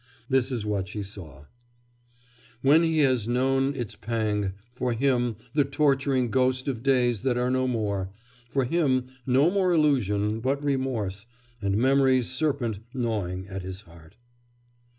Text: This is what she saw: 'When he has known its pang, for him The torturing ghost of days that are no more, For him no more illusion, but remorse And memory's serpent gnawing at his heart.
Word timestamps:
This 0.27 0.51
is 0.51 0.65
what 0.65 0.87
she 0.87 1.03
saw: 1.03 1.45
'When 2.63 2.81
he 2.81 2.97
has 3.01 3.27
known 3.27 3.75
its 3.75 3.95
pang, 3.95 4.53
for 4.71 4.93
him 4.93 5.35
The 5.53 5.63
torturing 5.63 6.31
ghost 6.31 6.67
of 6.67 6.81
days 6.81 7.21
that 7.21 7.37
are 7.37 7.51
no 7.51 7.67
more, 7.67 8.09
For 8.49 8.63
him 8.65 9.09
no 9.27 9.51
more 9.51 9.71
illusion, 9.71 10.39
but 10.39 10.63
remorse 10.63 11.27
And 11.61 11.77
memory's 11.77 12.27
serpent 12.31 12.79
gnawing 12.95 13.47
at 13.47 13.61
his 13.61 13.81
heart. 13.81 14.15